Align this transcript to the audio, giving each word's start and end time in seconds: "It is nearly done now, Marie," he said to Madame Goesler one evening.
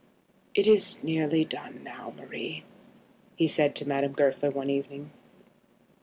"It 0.55 0.65
is 0.65 0.97
nearly 1.03 1.45
done 1.45 1.83
now, 1.83 2.11
Marie," 2.17 2.63
he 3.35 3.45
said 3.47 3.75
to 3.75 3.87
Madame 3.87 4.13
Goesler 4.13 4.49
one 4.49 4.71
evening. 4.71 5.11